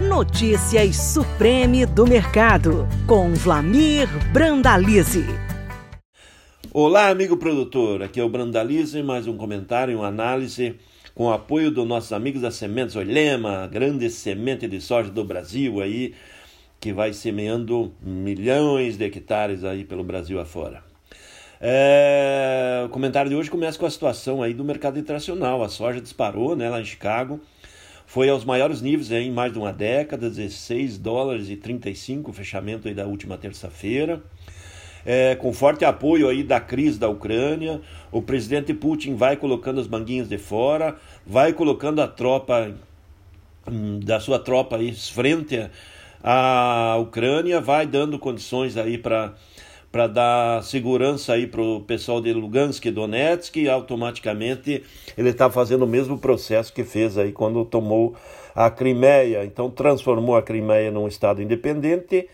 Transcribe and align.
Notícias 0.00 0.96
Supreme 0.96 1.84
do 1.84 2.06
Mercado, 2.06 2.88
com 3.06 3.34
Vlamir 3.34 4.08
Brandalize. 4.32 5.26
Olá, 6.72 7.08
amigo 7.10 7.36
produtor. 7.36 8.02
Aqui 8.02 8.18
é 8.18 8.24
o 8.24 8.28
Brandalize, 8.30 9.02
mais 9.02 9.26
um 9.26 9.36
comentário, 9.36 9.98
uma 9.98 10.06
análise 10.06 10.76
com 11.14 11.26
o 11.26 11.30
apoio 11.30 11.70
dos 11.70 11.86
nossos 11.86 12.14
amigos 12.14 12.40
da 12.40 12.50
Sementes 12.50 12.96
Olema, 12.96 13.66
grande 13.66 14.08
semente 14.08 14.66
de 14.66 14.80
soja 14.80 15.10
do 15.10 15.22
Brasil 15.22 15.82
aí, 15.82 16.14
que 16.80 16.94
vai 16.94 17.12
semeando 17.12 17.92
milhões 18.00 18.96
de 18.96 19.04
hectares 19.04 19.64
aí 19.64 19.84
pelo 19.84 20.02
Brasil 20.02 20.40
afora. 20.40 20.82
É, 21.60 22.84
o 22.86 22.88
comentário 22.88 23.28
de 23.28 23.36
hoje 23.36 23.50
começa 23.50 23.78
com 23.78 23.84
a 23.84 23.90
situação 23.90 24.42
aí 24.42 24.54
do 24.54 24.64
mercado 24.64 24.98
internacional. 24.98 25.62
A 25.62 25.68
soja 25.68 26.00
disparou 26.00 26.56
né, 26.56 26.70
lá 26.70 26.80
em 26.80 26.86
Chicago, 26.86 27.38
foi 28.10 28.28
aos 28.28 28.44
maiores 28.44 28.82
níveis 28.82 29.08
em 29.12 29.30
mais 29.30 29.52
de 29.52 29.58
uma 29.60 29.72
década, 29.72 30.28
16 30.28 30.98
dólares 30.98 31.48
e 31.48 31.54
35, 31.54 32.32
fechamento 32.32 32.88
aí 32.88 32.92
da 32.92 33.06
última 33.06 33.38
terça-feira. 33.38 34.20
É, 35.06 35.36
com 35.36 35.52
forte 35.52 35.84
apoio 35.84 36.28
aí 36.28 36.42
da 36.42 36.58
crise 36.58 36.98
da 36.98 37.08
Ucrânia, 37.08 37.80
o 38.10 38.20
presidente 38.20 38.74
Putin 38.74 39.14
vai 39.14 39.36
colocando 39.36 39.80
as 39.80 39.86
manguinhas 39.86 40.28
de 40.28 40.38
fora, 40.38 40.96
vai 41.24 41.52
colocando 41.52 42.02
a 42.02 42.08
tropa 42.08 42.74
hum, 43.70 44.00
da 44.00 44.18
sua 44.18 44.40
tropa 44.40 44.78
aí 44.78 44.92
frente 44.92 45.70
à 46.20 46.96
Ucrânia, 46.98 47.60
vai 47.60 47.86
dando 47.86 48.18
condições 48.18 48.76
aí 48.76 48.98
para 48.98 49.34
para 49.90 50.06
dar 50.06 50.62
segurança 50.62 51.32
aí 51.32 51.46
para 51.46 51.60
o 51.60 51.80
pessoal 51.80 52.20
de 52.20 52.32
Lugansk 52.32 52.84
e 52.86 52.90
Donetsk 52.90 53.56
e 53.56 53.68
automaticamente 53.68 54.84
ele 55.18 55.30
está 55.30 55.50
fazendo 55.50 55.84
o 55.84 55.88
mesmo 55.88 56.16
processo 56.16 56.72
que 56.72 56.84
fez 56.84 57.18
aí 57.18 57.32
quando 57.32 57.64
tomou 57.64 58.14
a 58.54 58.70
Crimeia. 58.70 59.44
Então 59.44 59.68
transformou 59.68 60.36
a 60.36 60.42
Crimeia 60.42 60.90
num 60.90 61.08
estado 61.08 61.42
independente 61.42 62.28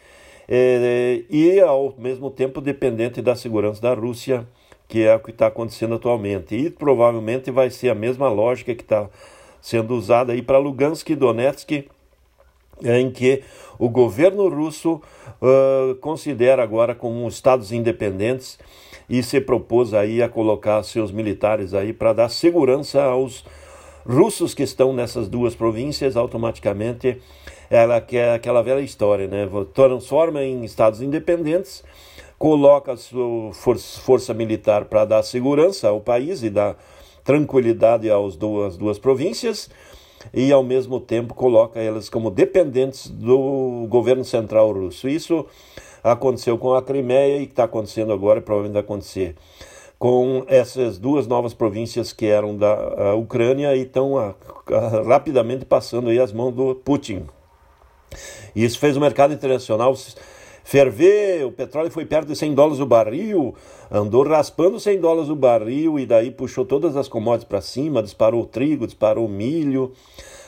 é, 0.48 1.22
e 1.30 1.58
ao 1.60 1.94
mesmo 1.98 2.30
tempo 2.30 2.60
dependente 2.60 3.22
da 3.22 3.34
segurança 3.34 3.80
da 3.80 3.94
Rússia, 3.94 4.46
que 4.86 5.02
é 5.02 5.14
o 5.14 5.20
que 5.20 5.30
está 5.30 5.46
acontecendo 5.46 5.94
atualmente. 5.94 6.54
E 6.54 6.70
provavelmente 6.70 7.50
vai 7.50 7.70
ser 7.70 7.88
a 7.88 7.94
mesma 7.94 8.28
lógica 8.28 8.74
que 8.74 8.82
está 8.82 9.08
sendo 9.60 9.94
usada 9.94 10.32
aí 10.32 10.42
para 10.42 10.58
Lugansk 10.58 11.08
e 11.10 11.16
Donetsk, 11.16 11.88
em 12.82 13.10
que 13.10 13.42
o 13.78 13.88
governo 13.88 14.48
russo 14.48 15.00
uh, 15.40 15.94
considera 15.96 16.62
agora 16.62 16.94
como 16.94 17.26
estados 17.28 17.72
independentes 17.72 18.58
e 19.08 19.22
se 19.22 19.40
propôs 19.40 19.94
aí 19.94 20.22
a 20.22 20.28
colocar 20.28 20.82
seus 20.82 21.10
militares 21.10 21.74
aí 21.74 21.92
para 21.92 22.12
dar 22.12 22.28
segurança 22.28 23.02
aos 23.02 23.44
russos 24.04 24.54
que 24.54 24.62
estão 24.62 24.92
nessas 24.92 25.28
duas 25.28 25.54
províncias 25.54 26.16
automaticamente 26.16 27.20
ela 27.68 28.00
quer 28.00 28.32
aquela 28.32 28.62
velha 28.62 28.80
história, 28.80 29.26
né? 29.26 29.48
Transforma 29.74 30.42
em 30.42 30.64
estados 30.64 31.02
independentes, 31.02 31.82
coloca 32.38 32.96
sua 32.96 33.52
força, 33.52 34.00
força 34.00 34.34
militar 34.34 34.84
para 34.84 35.04
dar 35.04 35.22
segurança 35.22 35.88
ao 35.88 36.00
país 36.00 36.42
e 36.42 36.50
dar 36.50 36.76
tranquilidade 37.24 38.08
às 38.08 38.36
duas, 38.36 38.76
duas 38.76 38.98
províncias 38.98 39.68
e 40.32 40.52
ao 40.52 40.62
mesmo 40.62 41.00
tempo 41.00 41.34
coloca 41.34 41.80
elas 41.80 42.08
como 42.08 42.30
dependentes 42.30 43.08
do 43.08 43.86
governo 43.88 44.24
central 44.24 44.72
russo. 44.72 45.08
Isso 45.08 45.46
aconteceu 46.02 46.56
com 46.58 46.74
a 46.74 46.82
Crimeia 46.82 47.38
e 47.38 47.44
está 47.44 47.64
acontecendo 47.64 48.12
agora, 48.12 48.40
provavelmente 48.40 48.74
vai 48.74 48.82
acontecer 48.82 49.34
com 49.98 50.44
essas 50.46 50.98
duas 50.98 51.26
novas 51.26 51.54
províncias 51.54 52.12
que 52.12 52.26
eram 52.26 52.56
da 52.56 53.14
Ucrânia 53.14 53.74
e 53.74 53.82
estão 53.82 54.18
ah, 54.18 54.34
ah, 54.70 55.02
rapidamente 55.06 55.64
passando 55.64 56.10
aí 56.10 56.18
as 56.18 56.32
mãos 56.32 56.54
do 56.54 56.74
Putin. 56.74 57.26
Isso 58.54 58.78
fez 58.78 58.96
o 58.96 59.00
mercado 59.00 59.32
internacional 59.32 59.94
ferver, 60.66 61.46
o 61.46 61.52
petróleo 61.52 61.92
foi 61.92 62.04
perto 62.04 62.26
de 62.26 62.34
100 62.34 62.52
dólares 62.52 62.80
o 62.80 62.86
barril, 62.86 63.54
andou 63.88 64.24
raspando 64.24 64.80
100 64.80 65.00
dólares 65.00 65.30
o 65.30 65.36
barril 65.36 65.96
e 65.96 66.04
daí 66.04 66.32
puxou 66.32 66.64
todas 66.64 66.96
as 66.96 67.06
commodities 67.06 67.48
para 67.48 67.60
cima, 67.60 68.02
disparou 68.02 68.42
o 68.42 68.46
trigo, 68.46 68.84
disparou 68.84 69.26
o 69.26 69.28
milho, 69.28 69.92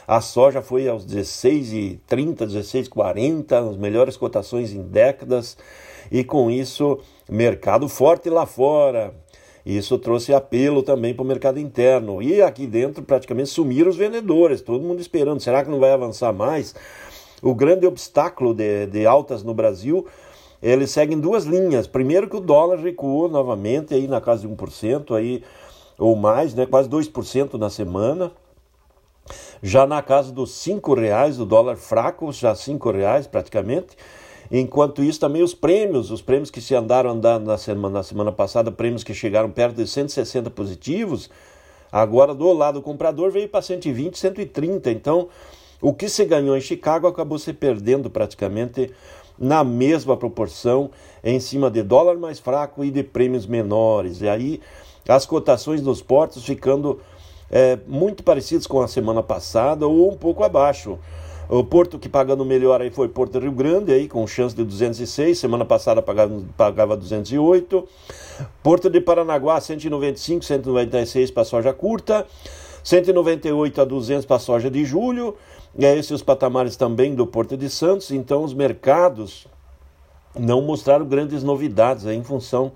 a 0.09 0.21
soja 0.21 0.61
foi 0.61 0.89
aos 0.89 1.07
16,30, 1.07 2.01
16,40, 2.09 3.71
as 3.71 3.77
melhores 3.77 4.17
cotações 4.17 4.73
em 4.73 4.83
décadas, 4.83 5.57
e 6.11 6.25
com 6.25 6.51
isso, 6.51 6.99
mercado 7.31 7.89
forte 7.89 8.29
lá 8.29 8.45
fora. 8.45 9.15
Isso 9.65 9.99
trouxe 9.99 10.33
apelo 10.33 10.83
também 10.83 11.13
para 11.13 11.23
o 11.23 11.27
mercado 11.27 11.61
interno. 11.61 12.23
E 12.23 12.41
aqui 12.41 12.67
dentro 12.67 13.03
praticamente 13.03 13.51
sumiram 13.51 13.91
os 13.91 13.97
vendedores, 13.97 14.63
todo 14.63 14.83
mundo 14.83 14.99
esperando. 14.99 15.41
Será 15.41 15.63
que 15.63 15.71
não 15.71 15.79
vai 15.79 15.93
avançar 15.93 16.33
mais? 16.33 16.75
O 17.43 17.55
grande 17.55 17.87
obstáculo 17.87 18.55
de, 18.55 18.87
de 18.87 19.07
altas 19.07 19.43
no 19.43 19.55
Brasil, 19.55 20.07
eles 20.63 20.91
seguem 20.91 21.19
duas 21.19 21.45
linhas. 21.45 21.87
Primeiro 21.87 22.29
que 22.29 22.37
o 22.37 22.41
dólar 22.41 22.79
recuou 22.79 23.29
novamente 23.29 23.95
aí 23.95 24.09
na 24.09 24.21
casa 24.21 24.47
de 24.47 24.49
1%, 24.49 25.17
aí, 25.17 25.43
ou 25.99 26.17
mais, 26.17 26.55
né, 26.55 26.67
quase 26.67 26.89
2% 26.89 27.55
na 27.55 27.71
semana. 27.71 28.33
Já 29.63 29.87
na 29.87 30.01
casa 30.01 30.33
dos 30.33 30.53
cinco 30.53 30.95
reais, 30.95 31.39
o 31.39 31.45
dólar 31.45 31.77
fraco, 31.77 32.33
já 32.33 32.55
cinco 32.55 32.91
reais 32.91 33.27
praticamente. 33.27 33.97
Enquanto 34.51 35.03
isso, 35.03 35.21
também 35.21 35.43
os 35.43 35.53
prêmios, 35.53 36.11
os 36.11 36.23
prêmios 36.23 36.51
que 36.51 36.61
se 36.61 36.75
andaram 36.75 37.11
andando 37.11 37.47
na 37.47 37.59
semana, 37.59 37.99
na 37.99 38.03
semana 38.03 38.33
passada, 38.33 38.73
prêmios 38.73 39.05
que 39.05 39.13
chegaram 39.13 39.51
perto 39.51 39.77
de 39.77 39.87
160 39.87 40.49
positivos, 40.51 41.29
agora 41.93 42.35
do 42.35 42.51
lado 42.53 42.77
do 42.77 42.83
comprador 42.83 43.31
veio 43.31 43.49
para 43.49 43.61
120, 43.61 44.17
130. 44.17 44.91
Então, 44.91 45.29
o 45.81 45.93
que 45.93 46.09
se 46.09 46.25
ganhou 46.25 46.57
em 46.57 46.61
Chicago 46.61 47.07
acabou 47.07 47.39
se 47.39 47.53
perdendo 47.53 48.11
praticamente 48.11 48.91
na 49.39 49.63
mesma 49.63 50.17
proporção 50.17 50.91
em 51.23 51.39
cima 51.39 51.71
de 51.71 51.83
dólar 51.83 52.17
mais 52.17 52.39
fraco 52.39 52.85
e 52.85 52.91
de 52.91 53.03
prêmios 53.03 53.47
menores. 53.47 54.21
E 54.21 54.29
aí 54.29 54.61
as 55.09 55.25
cotações 55.25 55.81
dos 55.81 56.03
portos 56.03 56.45
ficando 56.45 57.01
é, 57.51 57.79
muito 57.87 58.23
parecidas 58.23 58.67
com 58.67 58.81
a 58.81 58.89
semana 58.89 59.23
passada 59.23 59.87
ou 59.87 60.13
um 60.13 60.17
pouco 60.17 60.45
abaixo. 60.45 60.99
O 61.49 61.65
porto 61.65 61.99
que 61.99 62.11
pagando 62.11 62.45
melhor 62.45 62.83
aí 62.83 62.91
foi 62.91 63.09
Porto 63.09 63.39
Rio 63.39 63.53
Grande, 63.53 63.91
aí, 63.91 64.07
com 64.07 64.27
chance 64.27 64.55
de 64.55 64.63
206, 64.63 65.39
semana 65.39 65.65
passada 65.65 66.03
pagava, 66.03 66.43
pagava 66.59 66.95
208. 66.95 67.89
Porto 68.63 68.91
de 68.91 69.01
Paranaguá, 69.01 69.59
195, 69.59 70.45
196 70.45 71.31
para 71.31 71.45
soja 71.47 71.73
curta, 71.73 72.27
198 72.89 73.83
a 73.83 73.85
200 73.85 74.25
para 74.25 74.39
soja 74.39 74.71
de 74.71 74.83
julho, 74.83 75.37
e 75.79 75.85
esses 75.85 76.11
os 76.11 76.23
patamares 76.23 76.75
também 76.75 77.15
do 77.15 77.27
Porto 77.27 77.55
de 77.55 77.69
Santos, 77.69 78.11
então 78.11 78.43
os 78.43 78.55
mercados 78.55 79.47
não 80.35 80.63
mostraram 80.63 81.05
grandes 81.05 81.43
novidades 81.43 82.07
aí, 82.07 82.17
em 82.17 82.25
função 82.25 82.73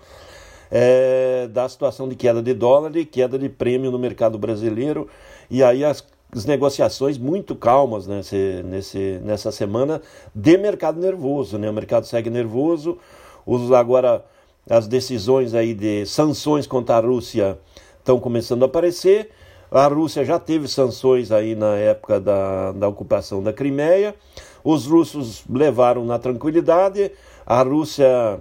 é, 0.71 1.49
da 1.51 1.67
situação 1.67 2.07
de 2.07 2.15
queda 2.15 2.43
de 2.43 2.53
dólar 2.53 2.95
e 2.95 3.07
queda 3.07 3.39
de 3.39 3.49
prêmio 3.49 3.91
no 3.91 3.99
mercado 3.99 4.37
brasileiro. 4.37 5.09
E 5.51 5.65
aí 5.65 5.83
as, 5.83 6.07
as 6.31 6.45
negociações 6.45 7.17
muito 7.17 7.55
calmas 7.55 8.07
nesse, 8.07 8.63
nesse, 8.67 9.19
nessa 9.25 9.51
semana 9.51 10.03
de 10.35 10.59
mercado 10.59 11.01
nervoso. 11.01 11.57
Né? 11.57 11.71
O 11.71 11.73
mercado 11.73 12.07
segue 12.07 12.29
nervoso. 12.29 12.99
Os, 13.47 13.73
agora 13.73 14.23
as 14.69 14.87
decisões 14.87 15.55
aí 15.55 15.73
de 15.73 16.05
sanções 16.05 16.67
contra 16.67 16.97
a 16.97 17.01
Rússia 17.01 17.59
estão 17.99 18.21
começando 18.21 18.63
a 18.63 18.67
aparecer. 18.67 19.31
A 19.73 19.87
Rússia 19.87 20.23
já 20.23 20.39
teve 20.39 20.69
sanções 20.69 21.33
aí 21.33 21.55
na 21.55 21.77
época 21.77 22.21
da, 22.21 22.73
da 22.73 22.87
ocupação 22.87 23.43
da 23.43 23.55
Crimeia. 23.55 24.15
Os 24.63 24.87
russos 24.87 25.45
levaram 25.49 26.05
na 26.05 26.19
tranquilidade. 26.19 27.11
A 27.47 27.63
Rússia 27.63 28.39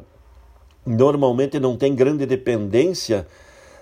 normalmente 0.85 1.57
não 1.57 1.77
tem 1.77 1.95
grande 1.95 2.25
dependência 2.25 3.25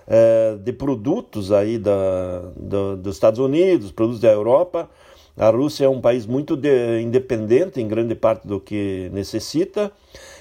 eh, 0.06 0.58
de 0.62 0.72
produtos 0.72 1.50
aí 1.50 1.76
da, 1.76 2.52
da, 2.56 2.94
dos 2.94 3.16
Estados 3.16 3.40
Unidos, 3.40 3.90
produtos 3.90 4.20
da 4.20 4.30
Europa. 4.30 4.88
A 5.36 5.50
Rússia 5.50 5.86
é 5.86 5.88
um 5.88 6.00
país 6.00 6.26
muito 6.26 6.56
de, 6.56 7.00
independente 7.00 7.80
em 7.80 7.88
grande 7.88 8.14
parte 8.14 8.46
do 8.46 8.60
que 8.60 9.10
necessita. 9.12 9.90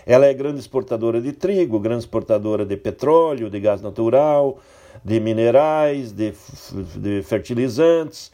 Ela 0.06 0.28
é 0.28 0.34
grande 0.34 0.60
exportadora 0.60 1.20
de 1.20 1.32
trigo, 1.32 1.80
grande 1.80 2.04
exportadora 2.04 2.64
de 2.64 2.78
petróleo, 2.78 3.50
de 3.50 3.60
gás 3.60 3.82
natural, 3.82 4.60
de 5.04 5.20
minerais, 5.20 6.12
de, 6.12 6.34
de 6.96 7.22
fertilizantes 7.24 8.32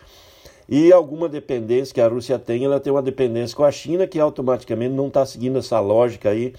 e 0.67 0.91
alguma 0.91 1.29
dependência 1.29 1.93
que 1.93 2.01
a 2.01 2.07
Rússia 2.07 2.39
tem, 2.39 2.65
ela 2.65 2.79
tem 2.79 2.91
uma 2.91 3.01
dependência 3.01 3.55
com 3.55 3.63
a 3.63 3.71
China 3.71 4.07
que 4.07 4.19
automaticamente 4.19 4.93
não 4.93 5.07
está 5.07 5.25
seguindo 5.25 5.59
essa 5.59 5.79
lógica 5.79 6.29
aí 6.29 6.53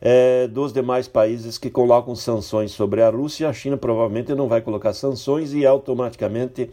é, 0.00 0.46
dos 0.46 0.72
demais 0.72 1.08
países 1.08 1.58
que 1.58 1.70
colocam 1.70 2.14
sanções 2.14 2.70
sobre 2.70 3.02
a 3.02 3.10
Rússia. 3.10 3.48
A 3.48 3.52
China 3.52 3.76
provavelmente 3.76 4.34
não 4.34 4.46
vai 4.46 4.60
colocar 4.60 4.92
sanções 4.92 5.52
e 5.52 5.66
automaticamente 5.66 6.70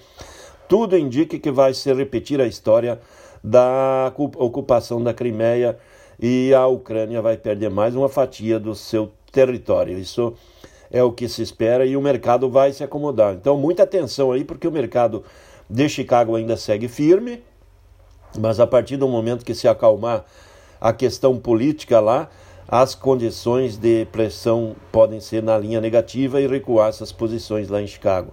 tudo 0.68 0.98
indica 0.98 1.40
que 1.40 1.50
vai 1.50 1.74
se 1.74 1.92
repetir 1.94 2.40
a 2.40 2.48
história 2.48 3.00
da 3.44 4.14
ocupação 4.16 5.04
da 5.04 5.14
Crimeia 5.14 5.78
e 6.20 6.54
a 6.54 6.68
Ucrânia 6.68 7.22
vai 7.22 7.38
perder 7.38 7.72
mais 7.72 7.96
uma 7.96 8.08
fatia 8.08 8.60
do 8.60 8.76
seu 8.76 9.12
território. 9.32 9.98
Isso 9.98 10.34
é 10.92 11.04
o 11.04 11.12
que 11.12 11.28
se 11.30 11.42
espera 11.42 11.86
e 11.86 11.96
o 11.96 12.02
mercado 12.02 12.50
vai 12.50 12.74
se 12.74 12.84
acomodar. 12.84 13.34
Então, 13.34 13.58
muita 13.58 13.84
atenção 13.84 14.32
aí, 14.32 14.44
porque 14.44 14.68
o 14.68 14.72
mercado 14.72 15.24
de 15.70 15.88
Chicago 15.88 16.36
ainda 16.36 16.58
segue 16.58 16.88
firme. 16.88 17.42
Mas 18.38 18.60
a 18.60 18.68
partir 18.68 18.98
do 18.98 19.08
momento 19.08 19.46
que 19.46 19.54
se 19.54 19.68
acalmar 19.68 20.26
a 20.80 20.94
questão 20.94 21.38
política 21.38 22.00
lá, 22.00 22.30
as 22.68 22.96
condições 22.96 23.78
de 23.78 24.06
pressão 24.06 24.76
podem 24.92 25.20
ser 25.20 25.44
na 25.44 25.58
linha 25.58 25.82
negativa 25.82 26.40
e 26.40 26.48
recuar 26.48 26.90
essas 26.90 27.12
posições 27.12 27.68
lá 27.70 27.82
em 27.82 27.88
Chicago. 27.88 28.32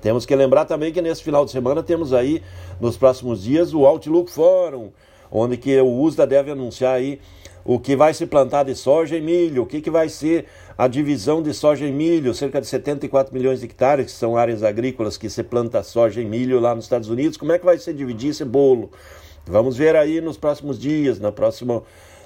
Temos 0.00 0.26
que 0.26 0.34
lembrar 0.34 0.64
também 0.64 0.92
que 0.92 1.00
nesse 1.00 1.22
final 1.22 1.44
de 1.44 1.50
semana 1.50 1.82
temos 1.82 2.12
aí, 2.12 2.42
nos 2.80 2.96
próximos 2.96 3.42
dias, 3.42 3.72
o 3.72 3.86
Outlook 3.86 4.30
Forum, 4.30 4.90
onde 5.36 5.56
que 5.56 5.78
o 5.80 6.00
USDA 6.00 6.26
deve 6.26 6.50
anunciar 6.50 6.94
aí 6.94 7.20
o 7.64 7.78
que 7.78 7.96
vai 7.96 8.14
se 8.14 8.26
plantar 8.26 8.62
de 8.62 8.74
soja 8.74 9.16
e 9.16 9.20
milho, 9.20 9.64
o 9.64 9.66
que, 9.66 9.80
que 9.80 9.90
vai 9.90 10.08
ser 10.08 10.46
a 10.78 10.86
divisão 10.86 11.42
de 11.42 11.52
soja 11.52 11.84
e 11.84 11.92
milho, 11.92 12.32
cerca 12.32 12.60
de 12.60 12.66
74 12.66 13.34
milhões 13.34 13.60
de 13.60 13.66
hectares, 13.66 14.06
que 14.06 14.12
são 14.12 14.36
áreas 14.36 14.62
agrícolas 14.62 15.18
que 15.18 15.28
se 15.28 15.42
planta 15.42 15.82
soja 15.82 16.20
e 16.20 16.24
milho 16.24 16.60
lá 16.60 16.74
nos 16.74 16.84
Estados 16.84 17.08
Unidos, 17.08 17.36
como 17.36 17.52
é 17.52 17.58
que 17.58 17.64
vai 17.64 17.76
ser 17.76 17.92
dividir 17.92 18.30
esse 18.30 18.44
bolo? 18.44 18.90
Vamos 19.44 19.76
ver 19.76 19.96
aí 19.96 20.20
nos 20.20 20.36
próximos 20.36 20.78
dias, 20.78 21.18
na 21.18 21.32
próxima, 21.32 21.82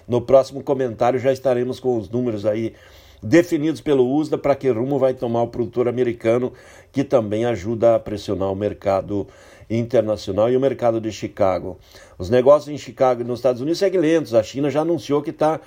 no 0.06 0.20
próximo 0.20 0.62
comentário 0.62 1.18
já 1.18 1.32
estaremos 1.32 1.80
com 1.80 1.96
os 1.96 2.08
números 2.08 2.44
aí 2.44 2.74
definidos 3.22 3.80
pelo 3.80 4.08
USDA 4.08 4.38
para 4.38 4.54
que 4.54 4.68
rumo 4.70 4.98
vai 4.98 5.14
tomar 5.14 5.42
o 5.42 5.48
produtor 5.48 5.88
americano, 5.88 6.52
que 6.92 7.04
também 7.04 7.44
ajuda 7.44 7.94
a 7.94 7.98
pressionar 7.98 8.50
o 8.50 8.56
mercado 8.56 9.26
internacional 9.68 10.50
e 10.50 10.56
o 10.56 10.60
mercado 10.60 11.00
de 11.00 11.12
Chicago. 11.12 11.78
Os 12.18 12.28
negócios 12.28 12.68
em 12.74 12.78
Chicago 12.78 13.20
e 13.20 13.24
nos 13.24 13.38
Estados 13.38 13.60
Unidos 13.60 13.78
seguem 13.78 14.00
lentos. 14.00 14.34
A 14.34 14.42
China 14.42 14.70
já 14.70 14.80
anunciou 14.80 15.22
que 15.22 15.30
está 15.30 15.60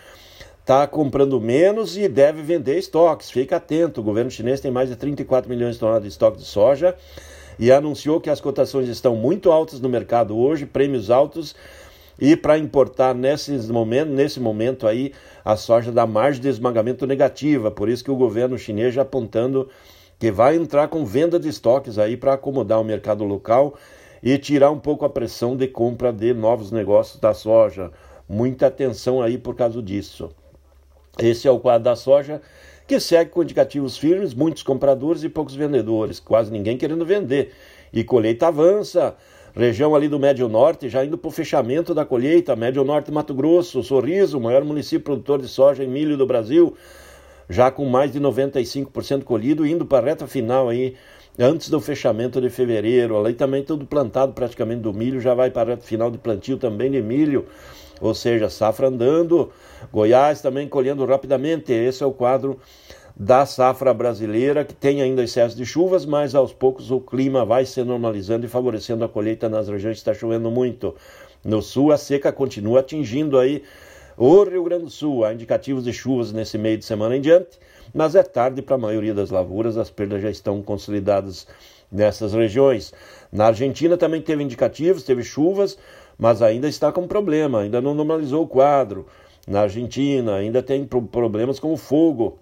tá 0.65 0.85
comprando 0.88 1.39
menos 1.39 1.97
e 1.97 2.07
deve 2.07 2.41
vender 2.41 2.77
estoques. 2.77 3.31
Fique 3.31 3.53
atento, 3.53 4.01
o 4.01 4.03
governo 4.03 4.31
chinês 4.31 4.59
tem 4.59 4.71
mais 4.71 4.89
de 4.89 4.95
34 4.95 5.50
milhões 5.50 5.75
de 5.75 5.79
toneladas 5.79 6.03
de 6.03 6.09
estoque 6.09 6.38
de 6.38 6.45
soja 6.45 6.95
e 7.59 7.71
anunciou 7.71 8.19
que 8.19 8.29
as 8.29 8.41
cotações 8.41 8.89
estão 8.89 9.15
muito 9.15 9.51
altas 9.51 9.79
no 9.79 9.89
mercado 9.89 10.38
hoje, 10.38 10.65
prêmios 10.65 11.09
altos, 11.09 11.55
e 12.19 12.36
para 12.36 12.57
importar 12.57 13.13
nesses 13.15 13.69
momentos, 13.69 14.13
nesse 14.13 14.39
momento 14.39 14.88
aí 14.88 15.13
a 15.44 15.56
soja 15.56 15.92
da 15.92 16.06
margem 16.06 16.42
de 16.42 16.50
esmagamento 16.50 17.07
negativa. 17.07 17.71
Por 17.71 17.89
isso 17.89 18.04
que 18.04 18.12
o 18.12 18.15
governo 18.15 18.57
chinês 18.57 18.94
já 18.94 19.01
apontando 19.01 19.69
que 20.19 20.31
vai 20.31 20.56
entrar 20.56 20.88
com 20.88 21.06
venda 21.06 21.39
de 21.39 21.50
estoques 21.50 21.98
aí 21.98 22.15
para 22.15 22.33
acomodar 22.33 22.80
o 22.80 22.83
mercado 22.83 23.24
local 23.24 23.74
e 24.21 24.38
tirar 24.38 24.71
um 24.71 24.80
pouco 24.80 25.04
a 25.04 25.10
pressão 25.10 25.57
de 25.57 25.68
compra 25.68 26.13
de 26.13 26.33
novos 26.33 26.71
negócios 26.71 27.19
da 27.19 27.33
soja. 27.33 27.92
Muita 28.27 28.68
atenção 28.68 29.21
aí 29.21 29.38
por 29.38 29.56
causa 29.56 29.81
disso. 29.81 30.30
Esse 31.19 31.48
é 31.48 31.51
o 31.51 31.60
quadro 31.60 31.83
da 31.83 31.95
soja 31.95 32.42
que 32.88 33.00
segue 33.00 33.31
com 33.31 33.44
indicativos 33.44 33.98
firmes, 33.98 34.33
muitos 34.33 34.63
compradores 34.63 35.24
e 35.24 35.30
poucos 35.30 35.56
vendedores, 35.56 36.19
quase 36.19 36.51
ninguém 36.51 36.77
querendo 36.77 37.06
vender. 37.06 37.54
E 37.92 38.04
colheita 38.04 38.48
avança, 38.48 39.15
região 39.55 39.94
ali 39.94 40.07
do 40.07 40.19
Médio 40.19 40.50
Norte, 40.50 40.89
já 40.89 41.05
indo 41.05 41.17
para 41.17 41.27
o 41.27 41.31
fechamento 41.31 41.94
da 41.94 42.03
colheita, 42.03 42.55
Médio 42.55 42.83
Norte 42.83 43.11
Mato 43.11 43.33
Grosso, 43.33 43.83
Sorriso, 43.83 44.39
maior 44.39 44.63
município 44.63 45.01
produtor 45.01 45.41
de 45.41 45.47
soja 45.47 45.83
e 45.83 45.88
milho 45.88 46.17
do 46.17 46.25
Brasil, 46.25 46.75
já 47.50 47.69
com 47.69 47.85
mais 47.85 48.11
de 48.11 48.19
95% 48.19 49.23
colhido, 49.23 49.65
indo 49.65 49.85
para 49.85 50.05
a 50.05 50.09
reta 50.09 50.25
final 50.25 50.69
aí, 50.69 50.95
antes 51.38 51.69
do 51.69 51.79
fechamento 51.79 52.41
de 52.41 52.50
fevereiro. 52.50 53.17
Ali 53.17 53.33
também 53.33 53.63
tudo 53.63 53.85
plantado 53.85 54.33
praticamente 54.33 54.81
do 54.81 54.94
milho, 54.94 55.21
já 55.21 55.33
vai 55.33 55.51
para 55.51 55.61
a 55.61 55.75
reta 55.75 55.85
final 55.85 56.09
de 56.09 56.17
plantio 56.17 56.57
também 56.57 56.89
de 56.89 57.01
milho, 57.01 57.45
ou 58.01 58.15
seja, 58.15 58.50
safra 58.50 58.88
andando. 58.88 59.51
Goiás 59.91 60.41
também 60.41 60.67
colhendo 60.67 61.05
rapidamente. 61.05 61.71
Esse 61.71 62.03
é 62.03 62.05
o 62.05 62.11
quadro 62.11 62.59
da 63.15 63.45
safra 63.45 63.94
brasileira, 63.94 64.65
que 64.65 64.74
tem 64.74 65.01
ainda 65.01 65.24
excesso 65.24 65.56
de 65.56 65.65
chuvas, 65.65 66.06
mas 66.06 66.33
aos 66.33 66.51
poucos 66.51 66.89
o 66.89 67.00
clima 67.00 67.45
vai 67.45 67.65
se 67.65 67.83
normalizando 67.83 68.45
e 68.45 68.50
favorecendo 68.50 69.04
a 69.04 69.10
colheita 69.10 69.48
nas 69.48 69.68
regiões 69.68 69.95
que 69.95 70.01
está 70.01 70.13
chovendo 70.13 70.50
muito. 70.50 70.95
No 71.44 71.62
sul, 71.62 71.92
a 71.92 71.98
seca 71.98 72.31
continua 72.31 72.80
atingindo 72.80 73.38
aí 73.38 73.62
o 74.18 74.44
Rio 74.44 74.63
Grande 74.63 74.86
do 74.86 74.89
Sul. 74.89 75.24
Há 75.24 75.33
indicativos 75.33 75.83
de 75.83 75.94
chuvas 75.94 76.31
nesse 76.31 76.57
meio 76.57 76.77
de 76.77 76.86
semana 76.86 77.15
em 77.15 77.21
diante, 77.21 77.60
mas 77.94 78.15
é 78.15 78.24
tarde 78.24 78.62
para 78.62 78.75
a 78.75 78.80
maioria 78.80 79.13
das 79.13 79.30
lavouras, 79.30 79.77
as 79.77 79.92
perdas 79.92 80.21
já 80.21 80.30
estão 80.31 80.62
consolidadas 80.62 81.45
nessas 81.92 82.33
regiões. 82.33 82.94
Na 83.31 83.48
Argentina 83.48 83.95
também 83.95 84.21
teve 84.21 84.44
indicativos, 84.44 85.04
teve 85.04 85.24
chuvas, 85.24 85.77
mas 86.18 86.42
ainda 86.42 86.68
está 86.68 86.92
com 86.92 87.07
problema, 87.07 87.62
ainda 87.62 87.80
não 87.80 87.94
normalizou 87.94 88.44
o 88.44 88.48
quadro. 88.48 89.06
Na 89.48 89.62
Argentina 89.62 90.36
ainda 90.36 90.63
tem 90.63 90.86
problemas 90.86 91.60
com 91.60 91.74
o 91.74 91.77
fogo. 91.77 92.39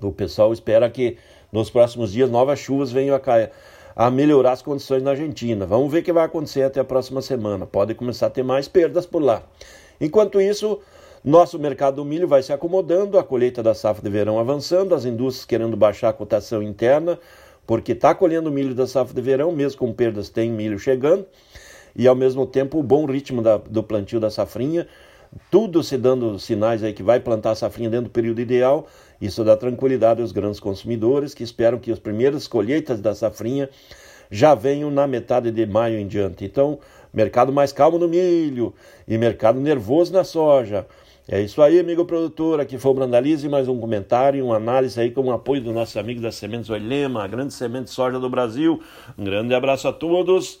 O 0.00 0.12
pessoal 0.12 0.52
espera 0.52 0.88
que 0.88 1.16
nos 1.52 1.70
próximos 1.70 2.12
dias 2.12 2.30
novas 2.30 2.58
chuvas 2.58 2.90
venham 2.92 3.14
a 3.14 3.20
cair 3.20 3.50
a 3.94 4.10
melhorar 4.10 4.52
as 4.52 4.62
condições 4.62 5.02
na 5.02 5.10
Argentina. 5.10 5.66
Vamos 5.66 5.92
ver 5.92 5.98
o 5.98 6.02
que 6.02 6.12
vai 6.12 6.24
acontecer 6.24 6.62
até 6.62 6.80
a 6.80 6.84
próxima 6.84 7.20
semana. 7.20 7.66
Pode 7.66 7.94
começar 7.94 8.26
a 8.26 8.30
ter 8.30 8.42
mais 8.42 8.68
perdas 8.68 9.04
por 9.04 9.22
lá. 9.22 9.42
Enquanto 10.00 10.40
isso, 10.40 10.80
nosso 11.22 11.58
mercado 11.58 11.96
do 11.96 12.04
milho 12.04 12.26
vai 12.26 12.42
se 12.42 12.52
acomodando, 12.52 13.18
a 13.18 13.24
colheita 13.24 13.62
da 13.62 13.74
safra 13.74 14.02
de 14.02 14.08
verão 14.08 14.38
avançando, 14.38 14.94
as 14.94 15.04
indústrias 15.04 15.44
querendo 15.44 15.76
baixar 15.76 16.08
a 16.08 16.12
cotação 16.12 16.62
interna, 16.62 17.18
porque 17.66 17.92
está 17.92 18.14
colhendo 18.14 18.50
milho 18.50 18.74
da 18.74 18.86
safra 18.86 19.14
de 19.14 19.20
verão, 19.20 19.52
mesmo 19.52 19.78
com 19.78 19.92
perdas, 19.92 20.30
tem 20.30 20.50
milho 20.50 20.78
chegando, 20.78 21.26
e 21.94 22.08
ao 22.08 22.14
mesmo 22.14 22.46
tempo 22.46 22.78
o 22.78 22.82
bom 22.82 23.04
ritmo 23.04 23.42
da, 23.42 23.58
do 23.58 23.82
plantio 23.82 24.18
da 24.18 24.30
safrinha, 24.30 24.88
tudo 25.50 25.82
se 25.82 25.96
dando 25.96 26.38
sinais 26.38 26.82
aí 26.82 26.92
que 26.92 27.02
vai 27.02 27.20
plantar 27.20 27.52
a 27.52 27.54
safrinha 27.54 27.90
dentro 27.90 28.06
do 28.06 28.10
período 28.10 28.40
ideal, 28.40 28.86
isso 29.20 29.44
dá 29.44 29.56
tranquilidade 29.56 30.20
aos 30.20 30.32
grandes 30.32 30.58
consumidores 30.58 31.34
que 31.34 31.42
esperam 31.42 31.78
que 31.78 31.92
as 31.92 31.98
primeiras 31.98 32.48
colheitas 32.48 33.00
da 33.00 33.14
safrinha 33.14 33.68
já 34.30 34.54
venham 34.54 34.90
na 34.90 35.06
metade 35.06 35.50
de 35.50 35.66
maio 35.66 35.98
em 35.98 36.06
diante. 36.06 36.44
Então, 36.44 36.78
mercado 37.12 37.52
mais 37.52 37.72
calmo 37.72 37.98
no 37.98 38.08
milho 38.08 38.72
e 39.06 39.18
mercado 39.18 39.60
nervoso 39.60 40.12
na 40.12 40.24
soja. 40.24 40.86
É 41.28 41.40
isso 41.40 41.62
aí, 41.62 41.78
amigo 41.78 42.04
produtor. 42.04 42.60
Aqui 42.60 42.78
foi 42.78 42.90
o 42.90 42.94
Brandalize, 42.94 43.48
mais 43.48 43.68
um 43.68 43.78
comentário, 43.78 44.44
uma 44.44 44.56
análise 44.56 45.00
aí 45.00 45.10
com 45.10 45.22
o 45.22 45.32
apoio 45.32 45.62
do 45.62 45.72
nosso 45.72 45.98
amigo 45.98 46.20
da 46.20 46.32
Sementes 46.32 46.70
Oilema, 46.70 47.22
a 47.22 47.28
grande 47.28 47.54
semente 47.54 47.84
de 47.84 47.90
soja 47.90 48.18
do 48.18 48.28
Brasil. 48.28 48.80
Um 49.16 49.24
grande 49.24 49.54
abraço 49.54 49.86
a 49.86 49.92
todos. 49.92 50.60